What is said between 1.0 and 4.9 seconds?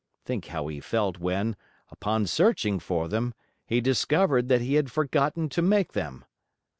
when, upon searching for them, he discovered that he